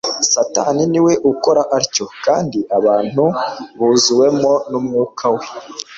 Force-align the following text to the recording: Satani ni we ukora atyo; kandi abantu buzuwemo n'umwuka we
Satani 0.33 0.83
ni 0.91 0.99
we 1.05 1.13
ukora 1.31 1.61
atyo; 1.77 2.05
kandi 2.25 2.59
abantu 2.77 3.23
buzuwemo 3.77 4.53
n'umwuka 4.69 5.25
we 5.35 5.43